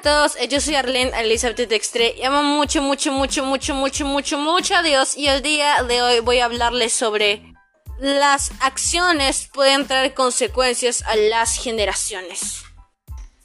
[0.00, 4.38] a todos, eh, yo soy Arlene Elizabeth Dextre y mucho, mucho, mucho, mucho, mucho, mucho,
[4.38, 7.54] mucho a Dios y el día de hoy voy a hablarles sobre
[7.98, 12.62] las acciones pueden traer consecuencias a las generaciones.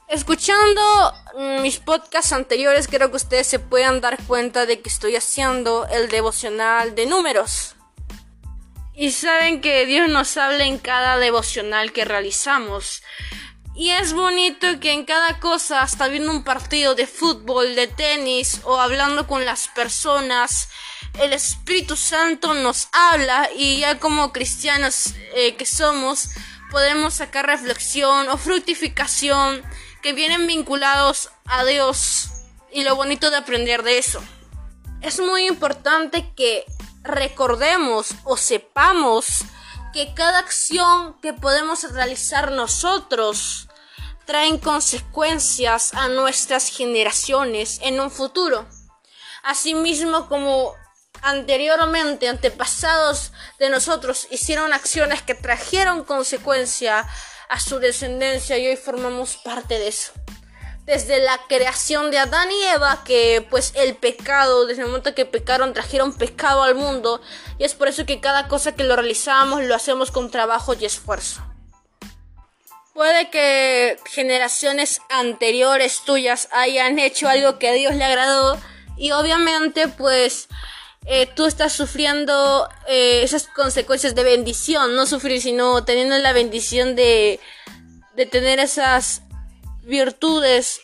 [0.07, 0.82] Escuchando
[1.62, 6.08] mis podcasts anteriores creo que ustedes se puedan dar cuenta de que estoy haciendo el
[6.08, 7.76] devocional de números.
[8.94, 13.01] Y saben que Dios nos habla en cada devocional que realizamos.
[13.75, 18.61] Y es bonito que en cada cosa, hasta viendo un partido de fútbol, de tenis
[18.64, 20.70] o hablando con las personas,
[21.20, 26.29] el Espíritu Santo nos habla y ya como cristianos eh, que somos,
[26.71, 29.61] podemos sacar reflexión o fructificación
[30.01, 32.30] que vienen vinculados a Dios
[32.72, 34.23] y lo bonito de aprender de eso.
[35.02, 36.64] Es muy importante que
[37.03, 39.44] recordemos o sepamos
[39.95, 43.70] que cada acción que podemos realizar nosotros
[44.26, 48.68] traen consecuencias a nuestras generaciones en un futuro.
[49.42, 50.74] Asimismo, como
[51.22, 57.08] anteriormente antepasados de nosotros hicieron acciones que trajeron consecuencia
[57.48, 60.12] a su descendencia y hoy formamos parte de eso.
[60.86, 65.25] Desde la creación de Adán y Eva, que pues el pecado, desde el momento que
[65.25, 67.22] pecaron, trajeron pecado al mundo,
[67.58, 70.86] y es por eso que cada cosa que lo realizamos lo hacemos con trabajo y
[70.86, 71.41] esfuerzo.
[72.95, 78.58] Puede que generaciones anteriores tuyas hayan hecho algo que a Dios le agradó
[78.95, 80.47] y obviamente pues
[81.06, 86.95] eh, tú estás sufriendo eh, esas consecuencias de bendición, no sufrir sino teniendo la bendición
[86.95, 87.41] de,
[88.16, 89.23] de tener esas
[89.86, 90.81] virtudes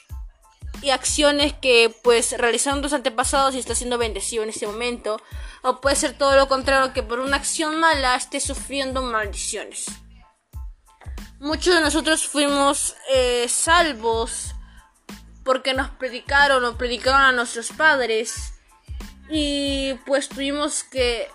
[0.81, 5.21] y acciones que pues realizaron tus antepasados y estás siendo bendecido en este momento
[5.61, 9.85] o puede ser todo lo contrario que por una acción mala estés sufriendo maldiciones.
[11.39, 14.55] Muchos de nosotros fuimos eh, salvos
[15.43, 18.53] porque nos predicaron o predicaron a nuestros padres
[19.29, 21.27] y pues tuvimos que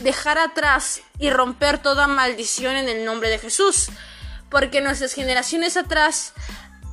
[0.00, 3.90] dejar atrás y romper toda maldición en el nombre de Jesús
[4.56, 6.32] porque nuestras generaciones atrás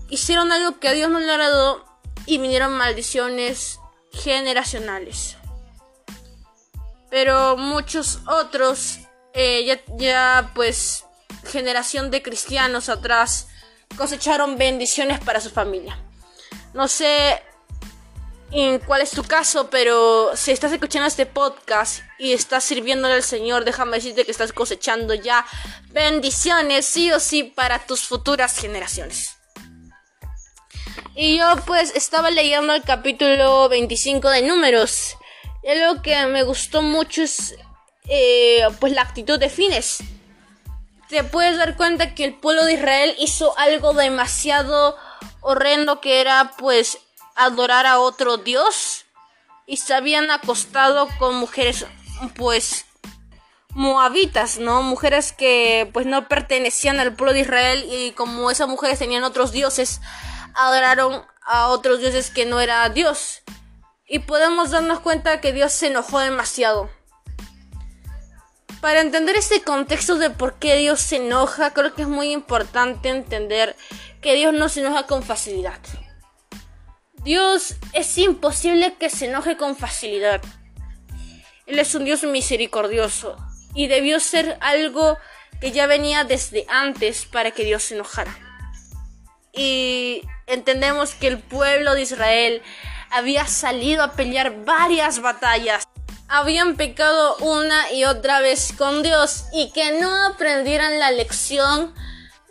[0.10, 1.86] hicieron algo que a Dios no le agradó
[2.26, 3.80] y vinieron maldiciones
[4.12, 5.38] generacionales
[7.10, 8.98] pero muchos otros
[9.34, 11.06] eh, ya, ya pues
[11.46, 13.48] generación de cristianos atrás
[13.96, 15.98] cosecharon bendiciones para su familia.
[16.74, 17.42] No sé
[18.54, 23.24] en cuál es tu caso, pero si estás escuchando este podcast y estás sirviéndole al
[23.24, 25.46] Señor, déjame decirte que estás cosechando ya
[25.92, 29.38] bendiciones, sí o sí, para tus futuras generaciones.
[31.16, 35.16] Y yo pues estaba leyendo el capítulo 25 de números.
[35.64, 37.56] Y algo que me gustó mucho es
[38.08, 40.04] eh, pues la actitud de Fines
[41.14, 44.98] te puedes dar cuenta que el pueblo de Israel hizo algo demasiado
[45.42, 46.98] horrendo que era pues
[47.36, 49.06] adorar a otro dios
[49.66, 51.86] y se habían acostado con mujeres
[52.36, 52.86] pues
[53.70, 54.84] moabitas, ¿no?
[54.84, 59.52] Mujeres que pues no pertenecían al pueblo de Israel y como esas mujeres tenían otros
[59.52, 60.02] dioses,
[60.56, 63.42] adoraron a otros dioses que no era Dios.
[64.08, 66.90] Y podemos darnos cuenta que Dios se enojó demasiado.
[68.82, 73.10] Para entender este contexto de por qué Dios se enoja, creo que es muy importante
[73.10, 73.78] entender
[74.22, 75.80] que Dios no se enoja con facilidad.
[77.24, 80.42] Dios es imposible que se enoje con facilidad.
[81.66, 83.38] Él es un Dios misericordioso
[83.74, 85.18] y debió ser algo
[85.62, 88.38] que ya venía desde antes para que Dios se enojara.
[89.54, 92.62] Y entendemos que el pueblo de Israel
[93.10, 95.88] había salido a pelear varias batallas
[96.34, 101.94] habían pecado una y otra vez con Dios y que no aprendieran la lección,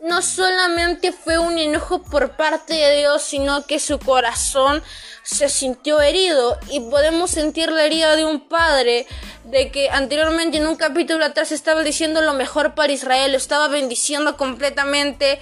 [0.03, 4.83] no solamente fue un enojo por parte de Dios, sino que su corazón
[5.23, 6.59] se sintió herido.
[6.71, 9.07] Y podemos sentir la herida de un padre
[9.45, 13.69] de que anteriormente en un capítulo atrás estaba diciendo lo mejor para Israel, lo estaba
[13.69, 15.39] bendiciendo completamente.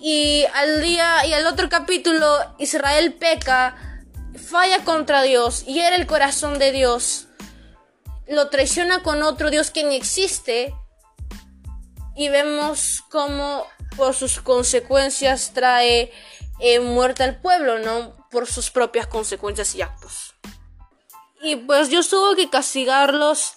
[0.00, 2.26] Y al día y al otro capítulo
[2.58, 3.76] Israel peca,
[4.50, 7.26] falla contra Dios y era el corazón de Dios.
[8.26, 10.74] Lo traiciona con otro Dios que ni existe
[12.16, 13.66] y vemos cómo
[13.96, 16.12] por sus consecuencias trae
[16.60, 18.14] eh, muerte al pueblo, ¿no?
[18.30, 20.34] Por sus propias consecuencias y actos.
[21.42, 23.54] Y pues Dios tuvo que castigarlos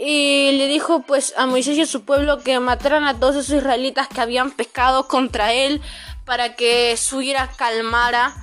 [0.00, 3.56] y le dijo pues a Moisés y a su pueblo que mataran a todos esos
[3.56, 5.82] israelitas que habían pecado contra él
[6.24, 8.34] para que su ira calmara.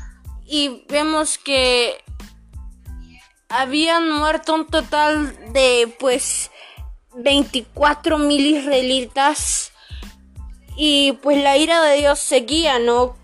[0.46, 2.04] Y vemos que
[3.50, 6.51] habían muerto un total de pues
[7.15, 9.71] 24 mil israelitas
[10.75, 13.15] y pues la ira de Dios seguía, ¿no?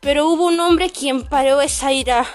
[0.00, 2.26] Pero hubo un hombre quien paró esa ira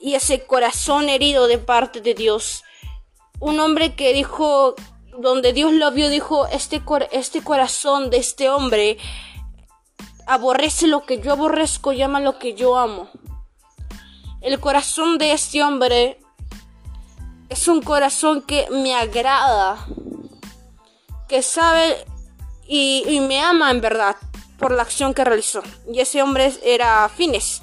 [0.00, 2.64] y ese corazón herido de parte de Dios.
[3.38, 4.74] Un hombre que dijo,
[5.18, 6.82] donde Dios lo vio, dijo, este,
[7.12, 8.96] este corazón de este hombre
[10.26, 13.10] aborrece lo que yo aborrezco, llama lo que yo amo.
[14.40, 16.18] El corazón de este hombre
[17.48, 19.86] es un corazón que me agrada,
[21.28, 22.04] que sabe
[22.66, 24.16] y, me ama en verdad
[24.58, 25.62] por la acción que realizó.
[25.92, 27.62] Y ese hombre era Fines.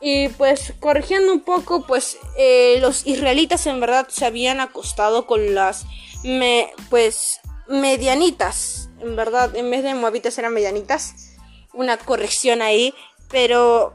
[0.00, 5.54] Y pues corrigiendo un poco, pues eh, los israelitas en verdad se habían acostado con
[5.54, 5.86] las
[6.22, 8.88] me, pues medianitas.
[9.00, 11.34] En verdad, en vez de moabitas eran medianitas.
[11.72, 12.94] Una corrección ahí.
[13.30, 13.94] Pero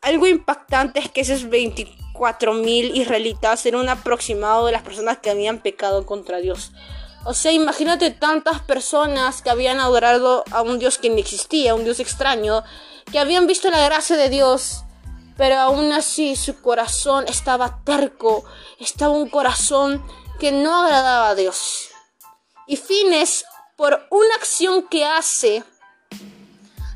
[0.00, 1.48] algo impactante es que esos
[2.18, 6.72] 24.000 israelitas eran un aproximado de las personas que habían pecado contra Dios.
[7.24, 11.84] O sea, imagínate tantas personas que habían adorado a un Dios que no existía, un
[11.84, 12.62] Dios extraño,
[13.10, 14.84] que habían visto la gracia de Dios,
[15.36, 18.44] pero aún así su corazón estaba terco,
[18.78, 20.04] estaba un corazón
[20.38, 21.88] que no agradaba a Dios.
[22.66, 23.44] Y Fines,
[23.76, 25.64] por una acción que hace,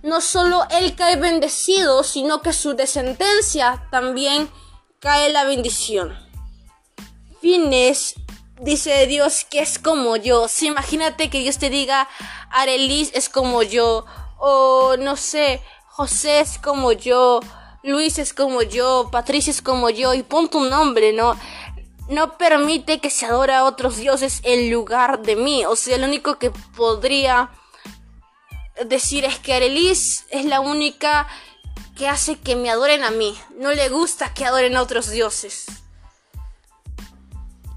[0.02, 4.50] no solo él cae bendecido, sino que su descendencia también
[5.02, 6.16] cae la bendición.
[7.40, 8.14] Fines
[8.60, 10.46] dice Dios que es como yo.
[10.46, 12.08] Si imagínate que Dios te diga,
[12.50, 14.06] Arelis es como yo,
[14.38, 17.40] o no sé, José es como yo,
[17.82, 21.36] Luis es como yo, Patricia es como yo, y pon tu nombre, ¿no?
[22.08, 25.64] No permite que se adore a otros dioses en lugar de mí.
[25.64, 27.50] O sea, lo único que podría
[28.86, 31.26] decir es que Arelis es la única
[31.96, 33.38] que hace que me adoren a mí.
[33.56, 35.66] No le gusta que adoren a otros dioses.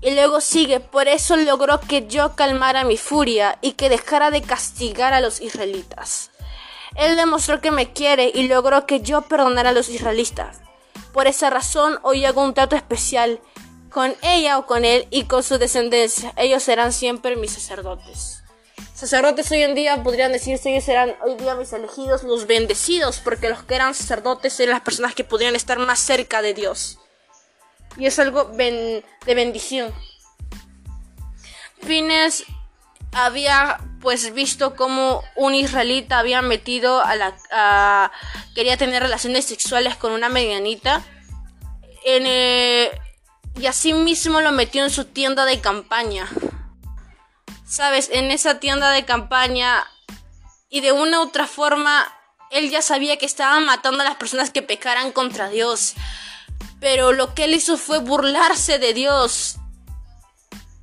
[0.01, 4.41] Y luego sigue, por eso logró que yo calmara mi furia y que dejara de
[4.41, 6.29] castigar a los israelitas.
[6.95, 10.59] Él demostró que me quiere y logró que yo perdonara a los israelitas.
[11.11, 13.41] Por esa razón hoy hago un trato especial
[13.89, 16.33] con ella o con él y con su descendencia.
[16.37, 18.44] Ellos serán siempre mis sacerdotes.
[18.95, 23.49] Sacerdotes hoy en día podrían decirse ellos serán hoy día mis elegidos, los bendecidos, porque
[23.49, 26.97] los que eran sacerdotes eran las personas que podrían estar más cerca de Dios
[27.97, 29.93] y es algo de bendición.
[31.81, 32.45] Fines
[33.11, 38.11] había pues visto como un israelita había metido a la
[38.53, 41.03] quería tener relaciones sexuales con una medianita
[42.03, 42.91] en, eh,
[43.59, 46.27] y así mismo lo metió en su tienda de campaña.
[47.75, 49.85] Sabes, en esa tienda de campaña
[50.69, 52.07] y de una u otra forma
[52.49, 55.93] él ya sabía que estaba matando a las personas que pecaran contra Dios.
[56.79, 59.57] Pero lo que él hizo fue burlarse de Dios.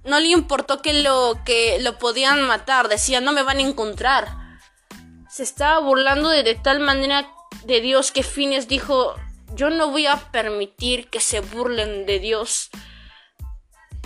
[0.04, 4.28] No le importó que lo que lo podían matar, decía, no me van a encontrar.
[5.30, 7.26] Se estaba burlando de, tal manera
[7.64, 9.14] de Dios que Fines dijo,
[9.54, 12.68] yo no voy a permitir que se burlen de Dios.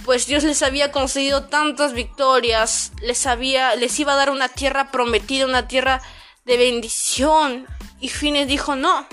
[0.07, 4.93] Pues Dios les había concedido tantas victorias, les había les iba a dar una tierra
[4.93, 6.01] prometida, una tierra
[6.45, 7.67] de bendición.
[8.01, 9.05] Y Fines dijo, "No,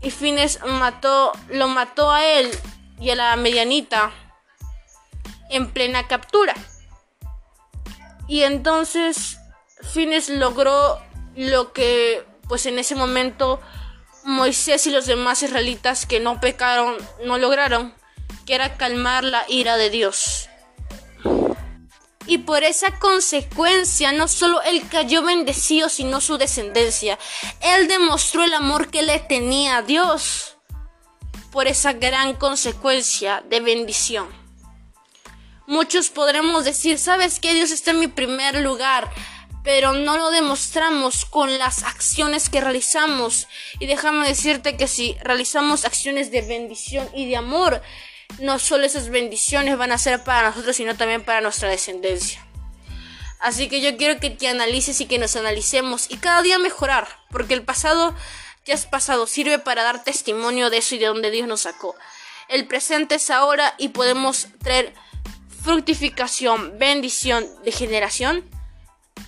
[0.00, 2.50] y Fines mató, lo mató a él
[2.98, 4.10] y a la medianita
[5.50, 6.54] en plena captura.
[8.26, 9.38] Y entonces
[9.92, 10.98] Fines logró
[11.36, 13.60] lo que pues en ese momento
[14.24, 17.94] Moisés y los demás israelitas que no pecaron no lograron,
[18.46, 20.48] que era calmar la ira de Dios
[22.28, 27.18] y por esa consecuencia no solo él cayó bendecido, sino su descendencia.
[27.60, 30.58] Él demostró el amor que le tenía a Dios
[31.50, 34.28] por esa gran consecuencia de bendición.
[35.66, 39.10] Muchos podremos decir, ¿sabes que Dios está en mi primer lugar?
[39.64, 43.48] Pero no lo demostramos con las acciones que realizamos.
[43.80, 47.82] Y déjame decirte que si realizamos acciones de bendición y de amor,
[48.40, 52.44] no solo esas bendiciones van a ser para nosotros, sino también para nuestra descendencia.
[53.40, 57.08] Así que yo quiero que te analices y que nos analicemos y cada día mejorar,
[57.30, 58.14] porque el pasado
[58.64, 61.96] ya es pasado, sirve para dar testimonio de eso y de donde Dios nos sacó.
[62.48, 64.94] El presente es ahora y podemos traer
[65.62, 68.44] fructificación, bendición de generación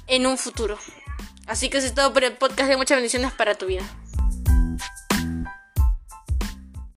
[0.06, 0.78] en un futuro.
[1.46, 3.82] Así que eso es todo por el podcast de muchas bendiciones para tu vida.